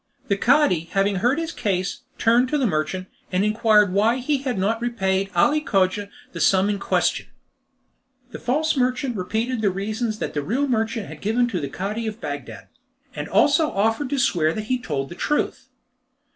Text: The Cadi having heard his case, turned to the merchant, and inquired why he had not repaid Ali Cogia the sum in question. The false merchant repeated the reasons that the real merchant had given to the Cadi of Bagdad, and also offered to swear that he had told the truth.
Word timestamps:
The 0.29 0.35
Cadi 0.35 0.85
having 0.93 1.17
heard 1.17 1.37
his 1.37 1.51
case, 1.51 2.01
turned 2.17 2.49
to 2.49 2.57
the 2.57 2.65
merchant, 2.65 3.07
and 3.31 3.45
inquired 3.45 3.93
why 3.93 4.17
he 4.17 4.39
had 4.39 4.57
not 4.57 4.81
repaid 4.81 5.29
Ali 5.35 5.61
Cogia 5.61 6.09
the 6.31 6.39
sum 6.41 6.71
in 6.71 6.79
question. 6.79 7.27
The 8.31 8.39
false 8.39 8.75
merchant 8.75 9.15
repeated 9.15 9.61
the 9.61 9.69
reasons 9.69 10.17
that 10.17 10.33
the 10.33 10.41
real 10.41 10.67
merchant 10.67 11.05
had 11.07 11.21
given 11.21 11.47
to 11.49 11.59
the 11.61 11.69
Cadi 11.69 12.07
of 12.07 12.19
Bagdad, 12.19 12.69
and 13.15 13.29
also 13.29 13.69
offered 13.73 14.09
to 14.09 14.17
swear 14.17 14.53
that 14.53 14.61
he 14.71 14.77
had 14.77 14.85
told 14.85 15.09
the 15.09 15.13
truth. 15.15 15.69